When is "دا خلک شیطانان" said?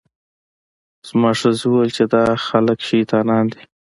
2.13-3.45